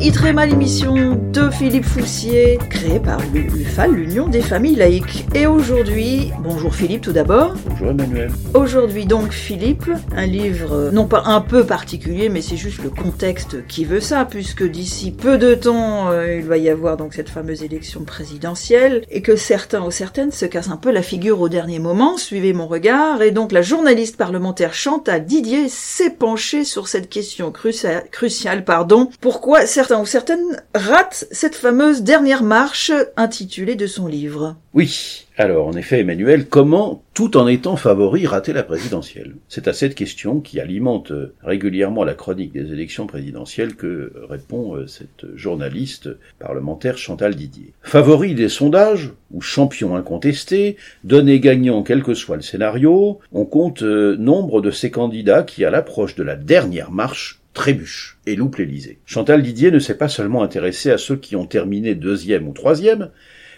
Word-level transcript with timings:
Itrema, 0.00 0.46
l'émission 0.46 1.18
de 1.32 1.50
Philippe 1.50 1.84
Foussier, 1.84 2.58
créée 2.70 3.00
par 3.00 3.18
l'UFAL, 3.34 3.92
l'Union 3.92 4.28
des 4.28 4.42
familles 4.42 4.76
laïques. 4.76 5.26
Et 5.34 5.46
aujourd'hui, 5.46 6.30
bonjour 6.40 6.72
Philippe 6.72 7.02
tout 7.02 7.12
d'abord. 7.12 7.54
Bonjour 7.68 7.88
Emmanuel. 7.88 8.30
Aujourd'hui 8.54 9.06
donc 9.06 9.32
Philippe, 9.32 9.90
un 10.14 10.26
livre 10.26 10.72
euh, 10.72 10.90
non 10.92 11.06
pas 11.06 11.24
un 11.26 11.40
peu 11.40 11.64
particulier, 11.64 12.28
mais 12.28 12.42
c'est 12.42 12.56
juste 12.56 12.82
le 12.84 12.90
contexte 12.90 13.66
qui 13.66 13.84
veut 13.84 14.00
ça, 14.00 14.24
puisque 14.24 14.62
d'ici 14.62 15.10
peu 15.10 15.36
de 15.36 15.54
temps, 15.54 16.10
euh, 16.10 16.36
il 16.36 16.44
va 16.44 16.58
y 16.58 16.68
avoir 16.68 16.96
donc 16.96 17.14
cette 17.14 17.28
fameuse 17.28 17.64
élection 17.64 18.04
présidentielle, 18.04 19.02
et 19.10 19.20
que 19.20 19.34
certains 19.34 19.82
ou 19.82 19.90
certaines 19.90 20.30
se 20.30 20.46
cassent 20.46 20.70
un 20.70 20.76
peu 20.76 20.92
la 20.92 21.02
figure 21.02 21.40
au 21.40 21.48
dernier 21.48 21.80
moment, 21.80 22.18
suivez 22.18 22.52
mon 22.52 22.68
regard, 22.68 23.20
et 23.20 23.32
donc 23.32 23.50
la 23.50 23.62
journaliste 23.62 24.16
parlementaire 24.16 24.74
Chantal 24.74 25.24
Didier 25.24 25.68
s'est 25.68 26.10
penchée 26.10 26.62
sur 26.62 26.86
cette 26.86 27.08
question 27.08 27.50
cruciale, 27.50 28.04
cruciale 28.12 28.64
pardon, 28.64 29.10
pourquoi 29.20 29.66
certains 29.66 29.87
ou 29.90 30.06
certaines 30.06 30.62
ratent 30.74 31.26
cette 31.30 31.54
fameuse 31.54 32.02
dernière 32.02 32.42
marche 32.42 32.92
intitulée 33.16 33.76
de 33.76 33.86
son 33.86 34.06
livre. 34.06 34.56
Oui, 34.74 35.26
alors, 35.40 35.68
en 35.68 35.74
effet, 35.74 36.00
Emmanuel, 36.00 36.46
comment, 36.46 37.04
tout 37.14 37.36
en 37.36 37.46
étant 37.46 37.76
favori, 37.76 38.26
rater 38.26 38.52
la 38.52 38.64
présidentielle? 38.64 39.36
C'est 39.48 39.68
à 39.68 39.72
cette 39.72 39.94
question 39.94 40.40
qui 40.40 40.58
alimente 40.58 41.12
régulièrement 41.44 42.02
la 42.02 42.14
chronique 42.14 42.52
des 42.52 42.72
élections 42.72 43.06
présidentielles 43.06 43.76
que 43.76 44.12
répond 44.28 44.74
euh, 44.74 44.88
cette 44.88 45.26
journaliste 45.36 46.08
parlementaire 46.40 46.98
Chantal 46.98 47.36
Didier. 47.36 47.72
Favori 47.82 48.34
des 48.34 48.48
sondages, 48.48 49.12
ou 49.30 49.40
champion 49.40 49.94
incontesté, 49.94 50.76
donné 51.04 51.38
gagnant 51.38 51.84
quel 51.84 52.02
que 52.02 52.14
soit 52.14 52.36
le 52.36 52.42
scénario, 52.42 53.20
on 53.32 53.44
compte 53.44 53.82
euh, 53.82 54.16
nombre 54.16 54.60
de 54.60 54.72
ces 54.72 54.90
candidats 54.90 55.44
qui, 55.44 55.64
à 55.64 55.70
l'approche 55.70 56.16
de 56.16 56.24
la 56.24 56.34
dernière 56.34 56.90
marche, 56.90 57.37
trébuchent 57.58 58.18
et 58.24 58.36
loupent 58.36 58.56
l'Élysée. 58.56 59.00
Chantal 59.04 59.42
Didier 59.42 59.72
ne 59.72 59.80
s'est 59.80 59.98
pas 59.98 60.08
seulement 60.08 60.44
intéressée 60.44 60.92
à 60.92 60.96
ceux 60.96 61.16
qui 61.16 61.34
ont 61.34 61.44
terminé 61.44 61.96
deuxième 61.96 62.46
ou 62.46 62.52
troisième, 62.52 63.10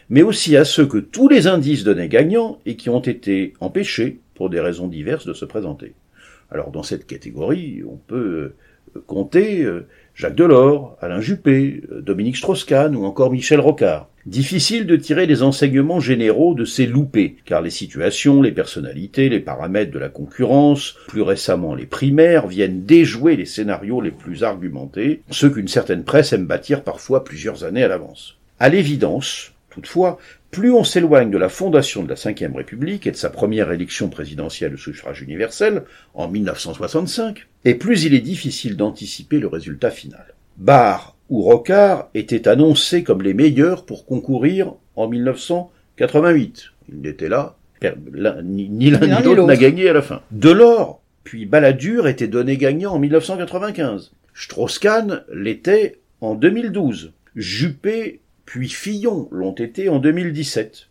mais 0.08 0.22
aussi 0.22 0.56
à 0.56 0.64
ceux 0.64 0.86
que 0.86 0.96
tous 0.96 1.28
les 1.28 1.46
indices 1.46 1.84
donnaient 1.84 2.08
gagnants 2.08 2.58
et 2.64 2.76
qui 2.76 2.88
ont 2.88 3.00
été 3.00 3.52
empêchés, 3.60 4.18
pour 4.34 4.48
des 4.48 4.58
raisons 4.58 4.88
diverses, 4.88 5.26
de 5.26 5.34
se 5.34 5.44
présenter. 5.44 5.92
Alors 6.50 6.70
dans 6.70 6.82
cette 6.82 7.06
catégorie, 7.06 7.82
on 7.86 7.96
peut 7.96 8.54
compter 9.06 9.62
euh, 9.62 9.86
Jacques 10.14 10.34
Delors, 10.34 10.96
Alain 11.00 11.20
Juppé, 11.20 11.82
euh, 11.90 12.00
Dominique 12.00 12.36
Strauss-Kahn 12.36 12.94
ou 12.96 13.04
encore 13.04 13.30
Michel 13.30 13.60
Rocard. 13.60 14.08
Difficile 14.26 14.86
de 14.86 14.96
tirer 14.96 15.26
les 15.26 15.42
enseignements 15.42 15.98
généraux 15.98 16.54
de 16.54 16.66
ces 16.66 16.86
loupés, 16.86 17.36
car 17.46 17.62
les 17.62 17.70
situations, 17.70 18.42
les 18.42 18.52
personnalités, 18.52 19.30
les 19.30 19.40
paramètres 19.40 19.92
de 19.92 19.98
la 19.98 20.10
concurrence, 20.10 20.96
plus 21.08 21.22
récemment 21.22 21.74
les 21.74 21.86
primaires, 21.86 22.46
viennent 22.46 22.84
déjouer 22.84 23.36
les 23.36 23.46
scénarios 23.46 24.02
les 24.02 24.10
plus 24.10 24.44
argumentés, 24.44 25.22
ceux 25.30 25.48
qu'une 25.48 25.68
certaine 25.68 26.04
presse 26.04 26.34
aime 26.34 26.44
bâtir 26.44 26.84
parfois 26.84 27.24
plusieurs 27.24 27.64
années 27.64 27.82
à 27.82 27.88
l'avance. 27.88 28.36
À 28.58 28.68
l'évidence, 28.68 29.52
Toutefois, 29.70 30.18
plus 30.50 30.72
on 30.72 30.84
s'éloigne 30.84 31.30
de 31.30 31.38
la 31.38 31.48
fondation 31.48 32.02
de 32.02 32.08
la 32.08 32.16
Ve 32.16 32.56
République 32.56 33.06
et 33.06 33.12
de 33.12 33.16
sa 33.16 33.30
première 33.30 33.70
élection 33.70 34.08
présidentielle 34.08 34.74
au 34.74 34.78
suffrage 34.78 35.22
universel, 35.22 35.84
en 36.14 36.28
1965, 36.28 37.46
et 37.64 37.74
plus 37.74 38.04
il 38.04 38.14
est 38.14 38.20
difficile 38.20 38.76
d'anticiper 38.76 39.38
le 39.38 39.46
résultat 39.46 39.90
final. 39.90 40.34
Barre 40.56 41.16
ou 41.28 41.42
Rocard 41.42 42.08
étaient 42.14 42.48
annoncés 42.48 43.04
comme 43.04 43.22
les 43.22 43.34
meilleurs 43.34 43.86
pour 43.86 44.04
concourir 44.04 44.74
en 44.96 45.08
1988. 45.08 46.64
Ils 46.88 47.00
n'étaient 47.00 47.28
là, 47.28 47.56
ni 48.42 48.90
l'un 48.90 49.00
ni 49.00 49.22
l'autre 49.22 49.46
n'a 49.46 49.56
gagné 49.56 49.88
à 49.88 49.92
la 49.92 50.02
fin. 50.02 50.22
Delors, 50.32 51.00
puis 51.24 51.46
Balladur 51.46 52.08
étaient 52.08 52.28
donnés 52.28 52.56
gagnants 52.56 52.94
en 52.94 52.98
1995. 52.98 54.12
Strauss-Kahn 54.34 55.22
l'était 55.32 56.00
en 56.20 56.34
2012. 56.34 57.12
Juppé 57.36 58.20
puis 58.50 58.68
Fillon 58.68 59.28
l'ont 59.30 59.52
été 59.52 59.88
en 59.88 60.00
2017. 60.00 60.88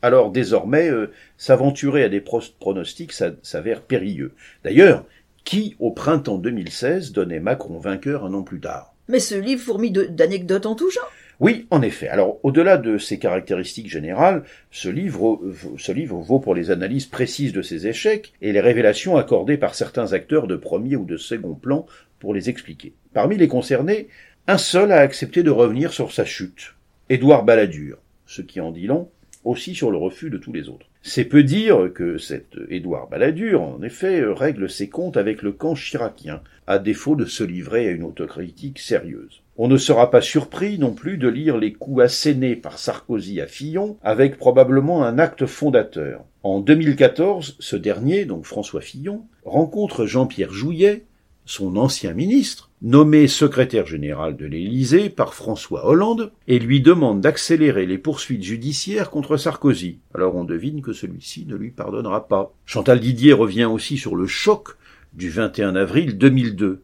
Alors 0.00 0.30
désormais, 0.30 0.88
euh, 0.88 1.12
s'aventurer 1.36 2.02
à 2.02 2.08
des 2.08 2.22
pronostics 2.22 3.12
s'avère 3.42 3.82
périlleux. 3.82 4.32
D'ailleurs, 4.64 5.04
qui 5.44 5.76
au 5.78 5.90
printemps 5.90 6.38
2016 6.38 7.12
donnait 7.12 7.38
Macron 7.38 7.78
vainqueur 7.78 8.24
un 8.24 8.32
an 8.32 8.42
plus 8.42 8.60
tard? 8.60 8.94
Mais 9.08 9.20
ce 9.20 9.34
livre 9.34 9.60
fourmille 9.60 9.92
d'anecdotes 9.92 10.64
en 10.64 10.74
tout 10.74 10.90
genre 10.90 11.12
oui, 11.38 11.66
en 11.68 11.82
effet. 11.82 12.08
Alors, 12.08 12.40
au-delà 12.44 12.78
de 12.78 12.96
ses 12.96 13.18
caractéristiques 13.18 13.90
générales, 13.90 14.44
ce 14.70 14.88
livre, 14.88 15.38
ce 15.76 15.92
livre 15.92 16.16
vaut 16.16 16.38
pour 16.38 16.54
les 16.54 16.70
analyses 16.70 17.04
précises 17.04 17.52
de 17.52 17.60
ses 17.60 17.86
échecs 17.86 18.32
et 18.40 18.52
les 18.52 18.60
révélations 18.62 19.18
accordées 19.18 19.58
par 19.58 19.74
certains 19.74 20.14
acteurs 20.14 20.46
de 20.46 20.56
premier 20.56 20.96
ou 20.96 21.04
de 21.04 21.18
second 21.18 21.52
plan 21.52 21.84
pour 22.20 22.32
les 22.32 22.48
expliquer. 22.48 22.94
Parmi 23.12 23.36
les 23.36 23.48
concernés, 23.48 24.08
un 24.46 24.56
seul 24.56 24.92
a 24.92 25.00
accepté 25.00 25.42
de 25.42 25.50
revenir 25.50 25.92
sur 25.92 26.10
sa 26.10 26.24
chute. 26.24 26.75
Édouard 27.08 27.44
Balladur, 27.44 27.98
ce 28.26 28.42
qui 28.42 28.60
en 28.60 28.72
dit 28.72 28.86
long 28.86 29.08
aussi 29.44 29.76
sur 29.76 29.92
le 29.92 29.96
refus 29.96 30.28
de 30.28 30.38
tous 30.38 30.52
les 30.52 30.68
autres. 30.68 30.86
C'est 31.02 31.24
peu 31.24 31.44
dire 31.44 31.92
que 31.94 32.18
cet 32.18 32.56
Édouard 32.68 33.08
Balladur, 33.08 33.62
en 33.62 33.80
effet, 33.82 34.24
règle 34.24 34.68
ses 34.68 34.88
comptes 34.88 35.16
avec 35.16 35.40
le 35.42 35.52
camp 35.52 35.76
chiracien, 35.76 36.42
à 36.66 36.80
défaut 36.80 37.14
de 37.14 37.26
se 37.26 37.44
livrer 37.44 37.86
à 37.86 37.92
une 37.92 38.02
autocritique 38.02 38.80
sérieuse. 38.80 39.42
On 39.56 39.68
ne 39.68 39.76
sera 39.76 40.10
pas 40.10 40.20
surpris 40.20 40.80
non 40.80 40.94
plus 40.94 41.16
de 41.16 41.28
lire 41.28 41.58
les 41.58 41.72
coups 41.72 42.02
assénés 42.02 42.56
par 42.56 42.78
Sarkozy 42.78 43.40
à 43.40 43.46
Fillon 43.46 43.98
avec 44.02 44.36
probablement 44.36 45.04
un 45.04 45.20
acte 45.20 45.46
fondateur. 45.46 46.24
En 46.42 46.58
2014, 46.58 47.56
ce 47.60 47.76
dernier, 47.76 48.24
donc 48.24 48.44
François 48.44 48.80
Fillon, 48.80 49.26
rencontre 49.44 50.06
Jean-Pierre 50.06 50.52
Jouyet, 50.52 51.04
son 51.44 51.76
ancien 51.76 52.14
ministre, 52.14 52.65
nommé 52.82 53.26
secrétaire 53.28 53.86
général 53.86 54.36
de 54.36 54.46
l'Élysée 54.46 55.10
par 55.10 55.34
François 55.34 55.86
Hollande, 55.86 56.32
et 56.46 56.58
lui 56.58 56.80
demande 56.80 57.20
d'accélérer 57.20 57.86
les 57.86 57.98
poursuites 57.98 58.42
judiciaires 58.42 59.10
contre 59.10 59.36
Sarkozy. 59.36 59.98
Alors 60.14 60.36
on 60.36 60.44
devine 60.44 60.82
que 60.82 60.92
celui-ci 60.92 61.46
ne 61.46 61.56
lui 61.56 61.70
pardonnera 61.70 62.28
pas. 62.28 62.52
Chantal 62.64 63.00
Didier 63.00 63.32
revient 63.32 63.64
aussi 63.64 63.96
sur 63.96 64.16
le 64.16 64.26
choc 64.26 64.76
du 65.14 65.30
21 65.30 65.76
avril 65.76 66.18
2002. 66.18 66.82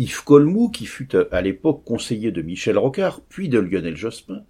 Yves 0.00 0.24
Colmou, 0.24 0.70
qui 0.70 0.86
fut 0.86 1.14
à 1.30 1.42
l'époque 1.42 1.84
conseiller 1.84 2.32
de 2.32 2.40
Michel 2.40 2.78
Rocard, 2.78 3.20
puis 3.28 3.50
de 3.50 3.58
Lionel 3.58 3.98
Jospin, 3.98 4.44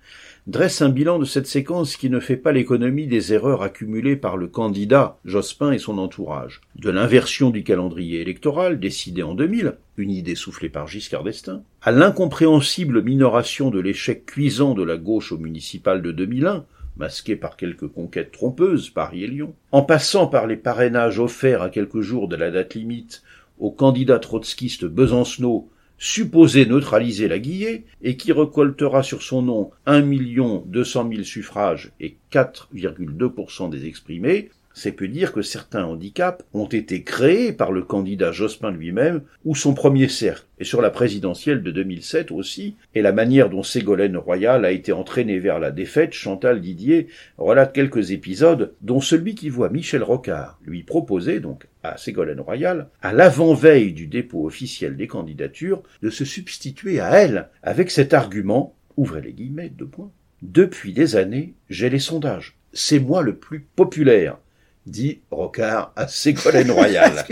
dresse 0.47 0.81
un 0.81 0.91
bilan 0.91 1.19
de 1.19 1.25
cette 1.25 1.49
séquence 1.49 1.97
qui 1.97 2.09
ne 2.09 2.21
fait 2.21 2.37
pas 2.37 2.53
l'économie 2.53 3.09
des 3.09 3.33
erreurs 3.33 3.63
accumulées 3.63 4.15
par 4.15 4.37
le 4.37 4.47
candidat 4.47 5.19
Jospin 5.25 5.73
et 5.73 5.81
son 5.81 5.99
entourage. 5.99 6.61
De 6.77 6.89
l'inversion 6.89 7.51
du 7.51 7.65
calendrier 7.65 8.21
électoral 8.21 8.79
décidé 8.79 9.25
en 9.25 9.35
2000, 9.35 9.75
une 9.97 10.13
idée 10.13 10.37
soufflée 10.37 10.69
par 10.69 10.87
Giscard 10.87 11.25
d'Estaing, 11.25 11.65
à 11.83 11.91
l'incompréhensible 11.91 13.03
minoration 13.03 13.71
de 13.71 13.81
l'échec 13.81 14.27
cuisant 14.27 14.75
de 14.75 14.85
la 14.85 14.99
gauche 14.99 15.33
au 15.33 15.39
municipal 15.39 16.01
de 16.01 16.13
2001, 16.13 16.65
masqué 16.97 17.35
par 17.35 17.57
quelques 17.57 17.89
conquêtes 17.89 18.31
trompeuses, 18.31 18.91
Paris 18.91 19.25
et 19.25 19.27
Lyon, 19.27 19.55
en 19.73 19.83
passant 19.83 20.29
par 20.29 20.47
les 20.47 20.57
parrainages 20.57 21.19
offerts 21.19 21.63
à 21.63 21.71
quelques 21.71 22.03
jours 22.03 22.29
de 22.29 22.37
la 22.37 22.53
date 22.53 22.75
limite 22.75 23.25
au 23.61 23.71
candidat 23.71 24.19
trotskiste 24.19 24.85
Besancenot 24.85 25.71
supposé 25.99 26.65
neutraliser 26.65 27.29
la 27.29 27.39
Guillée 27.39 27.85
et 28.03 28.17
qui 28.17 28.33
récoltera 28.33 29.03
sur 29.03 29.23
son 29.23 29.43
nom 29.43 29.71
un 29.85 30.01
million 30.01 30.65
deux 30.67 30.85
cent 30.85 31.05
mille 31.05 31.27
suffrages 31.27 31.93
et 32.01 32.17
4,2% 32.33 33.69
des 33.69 33.87
exprimés, 33.87 34.51
c'est 34.73 34.93
peu 34.93 35.09
dire 35.09 35.33
que 35.33 35.43
certains 35.43 35.85
handicaps 35.85 36.45
ont 36.55 36.67
été 36.67 37.03
créés 37.03 37.53
par 37.53 37.73
le 37.73 37.83
candidat 37.83 38.33
Jospin 38.33 38.71
lui-même 38.71 39.23
ou 39.45 39.55
son 39.55 39.75
premier 39.75 40.09
cercle, 40.09 40.47
et 40.59 40.65
sur 40.65 40.81
la 40.81 40.91
présidentielle 40.91 41.63
de 41.63 41.71
2007 41.71 42.31
aussi, 42.31 42.77
et 42.95 43.03
la 43.03 43.13
manière 43.13 43.51
dont 43.51 43.63
Ségolène 43.63 44.17
Royal 44.17 44.65
a 44.65 44.71
été 44.71 44.93
entraînée 44.93 45.39
vers 45.39 45.59
la 45.59 45.71
défaite, 45.71 46.13
Chantal 46.13 46.61
Didier 46.61 47.09
relate 47.37 47.75
quelques 47.75 48.13
épisodes, 48.13 48.75
dont 48.81 49.01
celui 49.01 49.35
qui 49.35 49.49
voit 49.49 49.71
Michel 49.71 50.03
Rocard 50.03 50.59
lui 50.65 50.83
proposer, 50.83 51.41
donc 51.41 51.67
à 51.83 51.97
Ségolène 51.97 52.41
Royal, 52.41 52.89
à 53.03 53.13
l'avant-veille 53.13 53.93
du 53.93 54.07
dépôt 54.07 54.47
officiel 54.47 54.97
des 54.97 55.07
candidatures, 55.07 55.83
de 56.03 56.11
se 56.11 56.25
substituer 56.25 57.01
à 57.01 57.11
elle, 57.11 57.49
avec 57.63 57.91
cet 57.91 58.15
argument, 58.15 58.75
ouvrez 58.97 59.23
les 59.23 59.33
guillemets, 59.33 59.71
deux 59.71 59.87
points, 59.87 60.13
depuis 60.43 60.93
des 60.93 61.17
années, 61.17 61.55
j'ai 61.69 61.91
les 61.91 61.99
sondages. 61.99 62.57
C'est 62.73 63.01
moi 63.01 63.23
le 63.23 63.37
plus 63.37 63.61
populaire 63.61 64.39
dit 64.87 65.21
Rocard 65.31 65.93
à 65.97 66.09
Ségolène 66.09 66.71
Royal. 66.73 67.25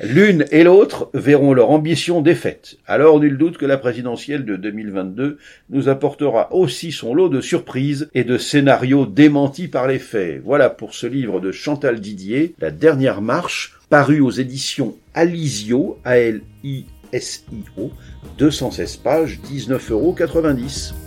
L'une 0.00 0.44
et 0.50 0.62
l'autre 0.64 1.10
verront 1.14 1.52
leur 1.54 1.70
ambition 1.70 2.20
défaite. 2.20 2.76
Alors 2.86 3.18
nul 3.20 3.36
doute 3.36 3.58
que 3.58 3.66
la 3.66 3.78
présidentielle 3.78 4.44
de 4.44 4.56
2022 4.56 5.38
nous 5.70 5.88
apportera 5.88 6.52
aussi 6.52 6.92
son 6.92 7.14
lot 7.14 7.28
de 7.28 7.40
surprises 7.40 8.08
et 8.14 8.24
de 8.24 8.38
scénarios 8.38 9.06
démentis 9.06 9.68
par 9.68 9.88
les 9.88 9.98
faits. 9.98 10.40
Voilà 10.44 10.70
pour 10.70 10.94
ce 10.94 11.06
livre 11.06 11.40
de 11.40 11.50
Chantal 11.52 12.00
Didier, 12.00 12.54
La 12.60 12.70
dernière 12.70 13.22
marche, 13.22 13.78
paru 13.88 14.20
aux 14.20 14.30
éditions 14.30 14.96
Alizio, 15.14 15.98
A-L-I-S-I-O, 16.04 17.90
216 18.38 18.96
pages, 18.98 19.40
19,90 19.50 19.90
euros. 19.92 20.16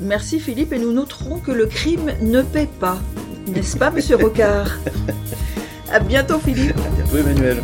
Merci 0.01 0.39
Philippe, 0.39 0.73
et 0.73 0.79
nous 0.79 0.91
noterons 0.91 1.39
que 1.39 1.51
le 1.51 1.67
crime 1.67 2.11
ne 2.21 2.41
paie 2.41 2.67
pas. 2.79 2.99
N'est-ce 3.47 3.77
pas, 3.77 3.89
monsieur 3.91 4.17
Rocard? 4.17 4.77
À 5.91 5.99
bientôt, 5.99 6.39
Philippe. 6.39 6.77
À 6.77 6.89
bientôt, 6.95 7.17
Emmanuel. 7.17 7.57